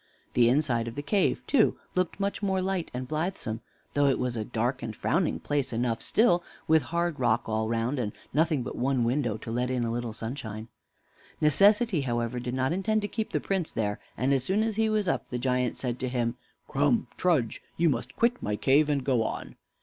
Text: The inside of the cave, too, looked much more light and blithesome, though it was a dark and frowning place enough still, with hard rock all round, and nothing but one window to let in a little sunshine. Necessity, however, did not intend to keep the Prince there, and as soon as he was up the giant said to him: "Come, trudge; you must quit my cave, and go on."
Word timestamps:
The 0.33 0.49
inside 0.49 0.87
of 0.87 0.95
the 0.95 1.03
cave, 1.03 1.43
too, 1.45 1.77
looked 1.93 2.19
much 2.19 2.41
more 2.41 2.59
light 2.59 2.89
and 2.91 3.07
blithesome, 3.07 3.61
though 3.93 4.07
it 4.07 4.17
was 4.17 4.35
a 4.35 4.43
dark 4.43 4.81
and 4.81 4.95
frowning 4.95 5.39
place 5.39 5.71
enough 5.71 6.01
still, 6.01 6.43
with 6.67 6.81
hard 6.81 7.19
rock 7.19 7.47
all 7.47 7.67
round, 7.69 7.99
and 7.99 8.11
nothing 8.33 8.63
but 8.63 8.75
one 8.75 9.03
window 9.03 9.37
to 9.37 9.51
let 9.51 9.69
in 9.69 9.83
a 9.83 9.91
little 9.91 10.11
sunshine. 10.11 10.69
Necessity, 11.39 12.01
however, 12.01 12.39
did 12.39 12.55
not 12.55 12.73
intend 12.73 13.03
to 13.03 13.07
keep 13.07 13.29
the 13.29 13.39
Prince 13.39 13.71
there, 13.71 13.99
and 14.17 14.33
as 14.33 14.43
soon 14.43 14.63
as 14.63 14.75
he 14.75 14.89
was 14.89 15.07
up 15.07 15.29
the 15.29 15.37
giant 15.37 15.77
said 15.77 15.99
to 15.99 16.09
him: 16.09 16.35
"Come, 16.67 17.05
trudge; 17.15 17.61
you 17.77 17.87
must 17.87 18.15
quit 18.15 18.41
my 18.41 18.55
cave, 18.55 18.89
and 18.89 19.03
go 19.03 19.21
on." 19.23 19.55